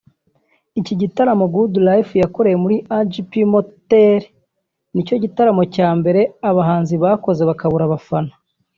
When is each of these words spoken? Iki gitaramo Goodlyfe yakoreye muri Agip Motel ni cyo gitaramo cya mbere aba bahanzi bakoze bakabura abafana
Iki 0.79 0.93
gitaramo 1.01 1.45
Goodlyfe 1.53 2.15
yakoreye 2.23 2.57
muri 2.63 2.77
Agip 2.99 3.31
Motel 3.51 4.21
ni 4.93 5.01
cyo 5.07 5.15
gitaramo 5.23 5.63
cya 5.75 5.89
mbere 5.99 6.21
aba 6.47 6.53
bahanzi 6.57 6.95
bakoze 7.03 7.41
bakabura 7.49 7.83
abafana 7.85 8.31